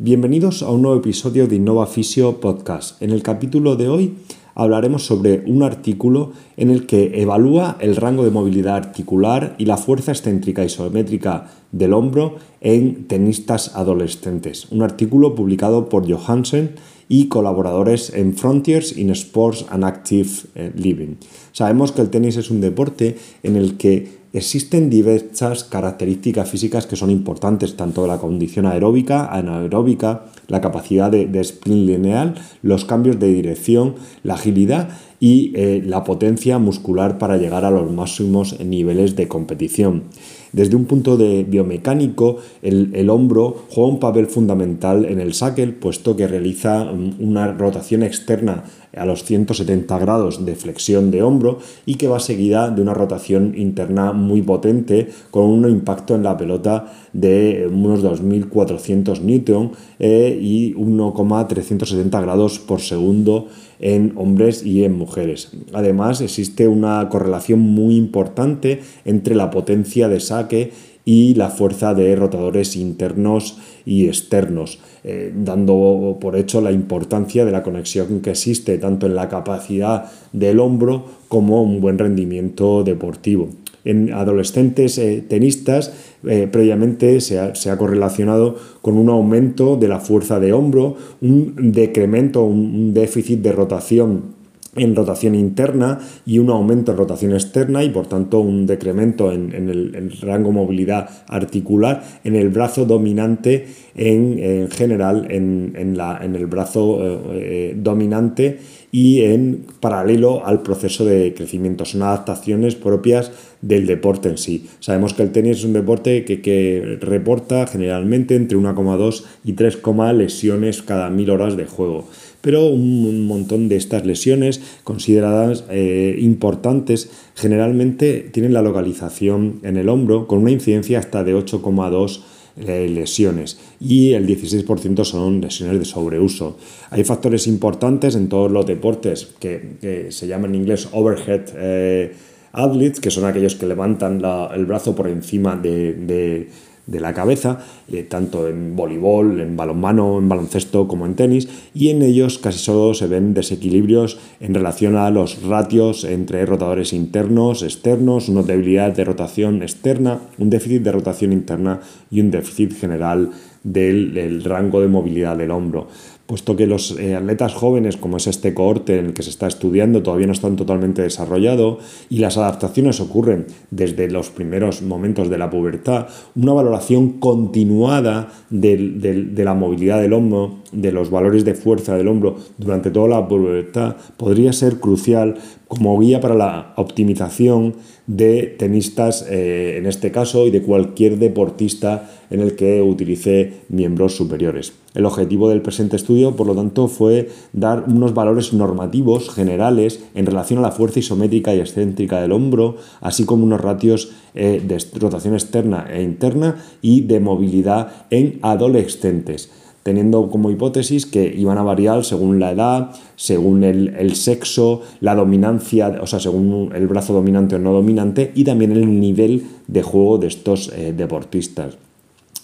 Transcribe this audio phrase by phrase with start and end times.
[0.00, 3.02] Bienvenidos a un nuevo episodio de Innova Fisio Podcast.
[3.02, 4.14] En el capítulo de hoy
[4.54, 9.76] hablaremos sobre un artículo en el que evalúa el rango de movilidad articular y la
[9.76, 14.70] fuerza excéntrica isométrica del hombro en tenistas adolescentes.
[14.70, 16.76] Un artículo publicado por Johansen
[17.08, 21.16] y colaboradores en Frontiers in Sports and Active eh, Living.
[21.52, 26.96] Sabemos que el tenis es un deporte en el que Existen diversas características físicas que
[26.96, 33.28] son importantes, tanto la condición aeróbica, anaeróbica, la capacidad de, sprint lineal, los cambios de
[33.28, 39.28] dirección, la agilidad y eh, la potencia muscular para llegar a los máximos niveles de
[39.28, 40.04] competición.
[40.52, 46.16] Desde un punto de biomecánico, el, hombro juega un papel fundamental en el saque, puesto
[46.16, 48.64] que realiza una rotación externa
[48.96, 53.54] a los 170 grados de flexión de hombro y que va seguida de una rotación
[53.56, 60.74] interna muy potente con un impacto en la pelota de unos 2400 newton eh, y
[60.76, 63.48] 1,370 grados por segundo
[63.80, 65.52] en hombres y en mujeres.
[65.72, 70.72] Además, existe una correlación muy importante entre la potencia de saque
[71.08, 73.56] y la fuerza de rotadores internos
[73.86, 79.14] y externos, eh, dando por hecho la importancia de la conexión que existe tanto en
[79.14, 83.48] la capacidad del hombro como un buen rendimiento deportivo.
[83.86, 85.94] En adolescentes eh, tenistas
[86.26, 92.44] eh, previamente se ha, correlacionado con un aumento de la fuerza de hombro, un decremento,
[92.44, 94.36] un déficit de rotación
[94.78, 99.52] en rotación interna y un aumento en rotación externa y por tanto un decremento en,
[99.52, 107.74] el, rango movilidad articular en el brazo dominante en, general en, el brazo eh, eh,
[107.76, 108.58] dominante
[108.90, 111.84] y en paralelo al proceso de crecimiento.
[111.84, 114.66] Son adaptaciones propias del deporte en sí.
[114.80, 119.78] Sabemos que el tenis es un deporte que, que reporta generalmente entre 1,2 y 3,
[120.14, 122.06] lesiones cada mil horas de juego
[122.40, 129.88] pero un montón de estas lesiones consideradas eh, importantes generalmente tienen la localización en el
[129.88, 135.84] hombro con una incidencia hasta de 8,2 eh, lesiones y el 16% son lesiones de
[135.84, 136.58] sobreuso.
[136.90, 142.12] Hay factores importantes en todos los deportes que, se llaman en inglés overhead eh,
[142.52, 144.22] athletes, que son aquellos que levantan
[144.54, 146.48] el brazo por encima de
[146.90, 147.58] la cabeza,
[147.92, 152.58] eh, tanto en voleibol, en balonmano, en baloncesto como en tenis, y en ellos casi
[152.58, 158.94] solo se ven desequilibrios en relación a los ratios entre rotadores internos, externos, una debilidad
[158.94, 163.30] de rotación externa, un déficit de rotación interna y un déficit general
[163.62, 165.88] del, rango de movilidad del hombro
[166.28, 169.46] puesto que los eh, atletas jóvenes, como es este cohorte en el que se está
[169.46, 171.78] estudiando, todavía no están totalmente desarrollados
[172.10, 179.32] y las adaptaciones ocurren desde los primeros momentos de la pubertad, una valoración continuada de
[179.38, 183.96] la movilidad del hombro, de los valores de fuerza del hombro durante toda la pubertad,
[184.18, 185.36] podría ser crucial
[185.68, 192.10] como guía para la optimización de tenistas eh, en este caso y de cualquier deportista
[192.30, 194.72] en el que utilice miembros superiores.
[194.94, 200.24] El objetivo del presente estudio, por lo tanto, fue dar unos valores normativos generales en
[200.26, 204.82] relación a la fuerza isométrica y excéntrica del hombro, así como unos ratios eh, de
[204.98, 209.50] rotación externa e interna y de movilidad en adolescentes
[209.88, 215.98] teniendo como hipótesis que iban a variar según la edad, según el, sexo, la dominancia,
[216.02, 220.18] o sea, según el brazo dominante o no dominante y también el nivel de juego
[220.18, 221.78] de estos eh, deportistas.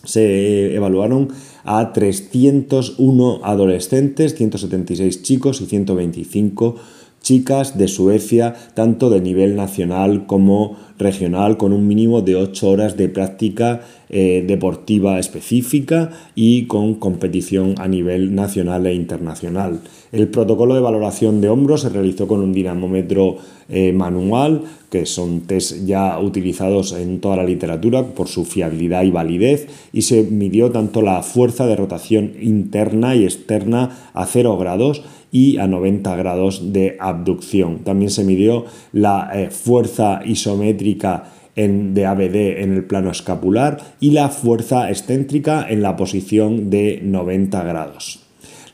[0.05, 1.29] Se evaluaron
[1.65, 6.77] a 301 adolescentes, 176 chicos y 125
[7.25, 12.97] chicas de Suecia, tanto de nivel nacional como regional, con un mínimo de 8 horas
[12.97, 13.81] de práctica
[14.11, 19.81] eh, deportiva específica y con competición a nivel nacional e internacional.
[20.13, 23.39] El protocolo de valoración de hombros se realizó con un dinamómetro
[23.71, 24.61] eh, manual,
[24.91, 30.03] que son test ya utilizados en toda la literatura por su fiabilidad y validez, y
[30.03, 35.03] se midió tanto la fuerza de rotación interna y externa a 0 grados
[35.35, 37.81] y a 90 grados de abducción.
[37.81, 41.25] También se midió la eh, fuerza isométrica
[41.57, 47.01] en, de ABD en el plano escapular y la fuerza excéntrica en la posición de
[47.03, 48.21] 90 grados.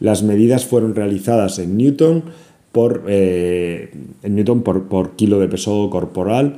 [0.01, 2.25] Las medidas fueron realizadas en Newton
[2.73, 6.57] por, eh, Newton por, por, kilo de peso corporal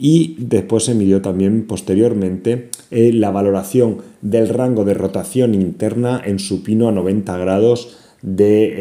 [0.00, 6.40] y después se midió también posteriormente eh, la valoración del rango de rotación interna en
[6.40, 8.72] supino a 90 grados de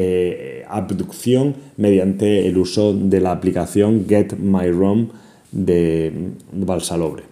[0.61, 5.09] eh, abducción mediante el uso de la aplicación Get My ROM
[5.51, 7.23] de Balsalobre.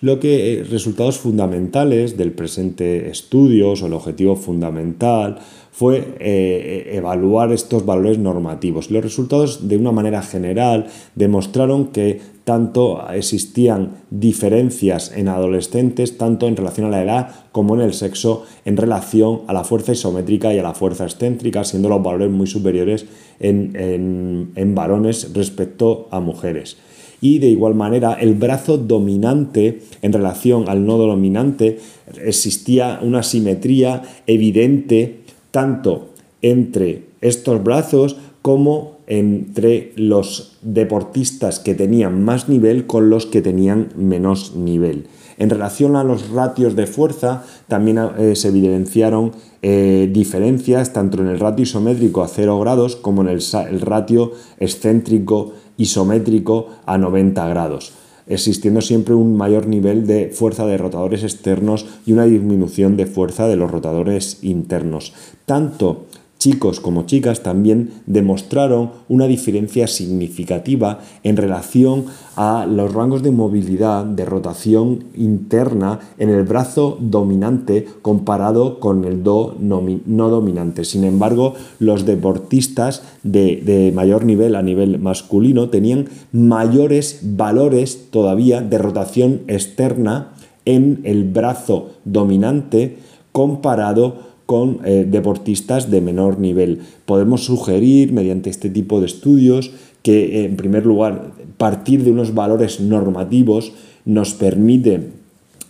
[0.00, 5.38] Lo que resultados fundamentales del presente estudio, o el objetivo fundamental,
[5.72, 8.90] fue eh, evaluar estos valores normativos.
[8.90, 16.54] Los resultados, de una manera general, demostraron que tanto existían diferencias en adolescentes, tanto en
[16.54, 20.58] relación a la edad como en el sexo, en relación a la fuerza isométrica y
[20.60, 23.06] a la fuerza excéntrica, siendo los valores muy superiores
[23.40, 26.76] en, en varones respecto a mujeres.
[27.20, 31.80] Y de igual manera el brazo dominante en relación al nodo dominante
[32.24, 36.10] existía una simetría evidente tanto
[36.42, 38.16] entre estos brazos
[38.46, 45.08] como entre los deportistas que tenían más nivel con los que tenían menos nivel.
[45.36, 49.32] En relación a los ratios de fuerza, también eh, se evidenciaron
[49.62, 54.30] eh, diferencias tanto en el ratio isométrico a 0 grados como en el, el ratio
[54.60, 57.94] excéntrico isométrico a 90 grados
[58.28, 63.46] existiendo siempre un mayor nivel de fuerza de rotadores externos y una disminución de fuerza
[63.46, 65.12] de los rotadores internos.
[65.44, 66.06] Tanto
[66.46, 72.04] chicos como chicas también demostraron una diferencia significativa en relación
[72.36, 79.24] a los rangos de movilidad de rotación interna en el brazo dominante comparado con el
[79.24, 80.84] do no dominante.
[80.84, 88.78] Sin embargo, los deportistas de, mayor nivel a nivel masculino tenían mayores valores todavía de
[88.78, 90.32] rotación externa
[90.64, 92.98] en el brazo dominante
[93.32, 96.80] comparado con eh, deportistas de menor nivel.
[97.04, 99.72] Podemos sugerir mediante este tipo de estudios
[100.02, 103.72] que, en primer lugar, partir de unos valores normativos
[104.04, 105.10] nos permite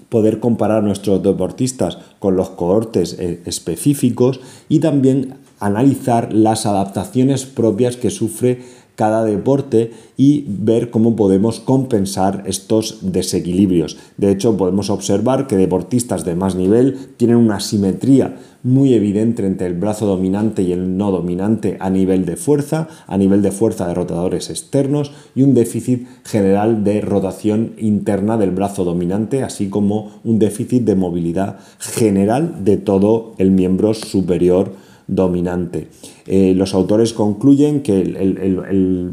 [0.08, 7.96] poder comparar nuestros deportistas con los cohortes eh, específicos y también analizar las adaptaciones propias
[7.96, 8.60] que sufre
[8.96, 13.98] cada deporte y ver cómo podemos compensar estos desequilibrios.
[14.16, 19.68] De hecho, podemos observar que deportistas de más nivel tienen una simetría muy evidente entre
[19.68, 23.86] el brazo dominante y el no dominante a nivel de fuerza, a nivel de fuerza
[23.86, 30.20] de rotadores externos y un déficit general de rotación interna del brazo dominante, así como
[30.24, 34.72] un déficit de movilidad general de todo el miembro superior
[35.06, 35.88] dominante.
[36.26, 39.12] Eh, los autores concluyen que el,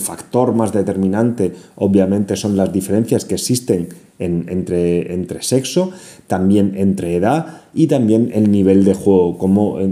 [0.00, 3.88] factor más determinante obviamente son las diferencias que existen
[4.18, 5.90] entre, entre, sexo,
[6.26, 9.90] también entre edad y también el nivel de juego, como eh,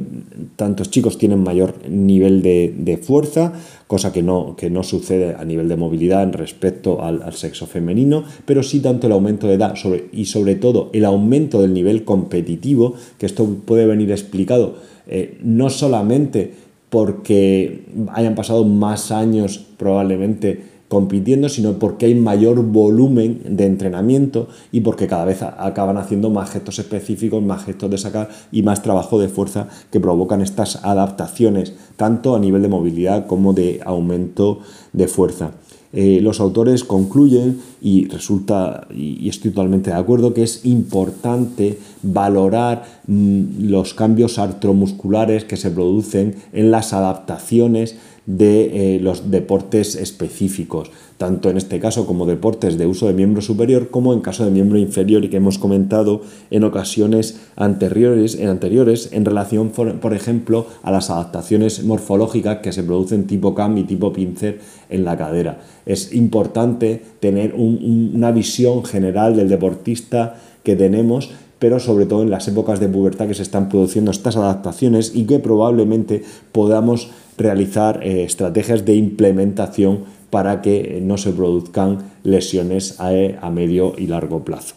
[0.56, 3.52] tantos chicos tienen mayor nivel de, fuerza,
[3.88, 7.66] cosa que no, que no, sucede a nivel de movilidad en respecto al, al, sexo
[7.66, 9.74] femenino, pero sí tanto el aumento de edad
[10.12, 15.68] y sobre todo el aumento del nivel competitivo, que esto puede venir explicado eh, no
[15.68, 16.54] solamente
[16.92, 24.82] porque hayan pasado más años probablemente compitiendo, sino porque hay mayor volumen de entrenamiento y
[24.82, 29.18] porque cada vez acaban haciendo más gestos específicos, más gestos de sacar y más trabajo
[29.18, 34.58] de fuerza que provocan estas adaptaciones, tanto a nivel de movilidad como de aumento
[34.92, 35.52] de fuerza.
[35.92, 42.84] Eh, los autores concluyen, y resulta, y estoy totalmente de acuerdo, que es importante valorar
[43.06, 50.90] mm, los cambios artromusculares que se producen en las adaptaciones de eh, los deportes específicos,
[51.18, 54.52] tanto en este caso como deportes de uso de miembro superior como en caso de
[54.52, 60.66] miembro inferior y que hemos comentado en ocasiones anteriores en, anteriores en relación, por, ejemplo,
[60.82, 65.60] a las adaptaciones morfológicas que se producen tipo cam y tipo pincer en la cadera.
[65.84, 71.30] Es importante tener una visión general del deportista que tenemos
[71.62, 75.26] pero sobre todo en las épocas de pubertad que se están produciendo estas adaptaciones y
[75.26, 80.00] que probablemente podamos realizar eh, estrategias de implementación
[80.30, 84.74] para que no se produzcan lesiones a medio y largo plazo.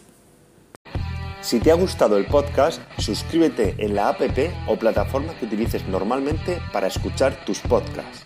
[1.40, 4.20] Si te ha gustado el podcast, suscríbete en la app
[4.68, 8.24] o plataforma que utilices normalmente para escuchar tus podcasts.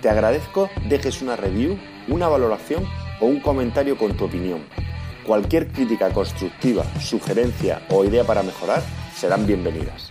[0.00, 1.76] Te agradezco dejes una review,
[2.08, 2.82] una valoración
[3.20, 4.60] o un comentario con tu opinión.
[5.30, 8.82] Cualquier crítica constructiva, sugerencia o idea para mejorar
[9.14, 10.10] serán bienvenidas.